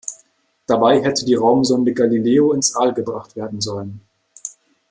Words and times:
Dabei 0.65 0.99
hätte 1.03 1.25
die 1.25 1.35
Raumsonde 1.35 1.93
Galileo 1.93 2.53
ins 2.53 2.75
All 2.75 2.91
gebracht 2.91 3.35
werden 3.35 3.61
sollen. 3.61 4.01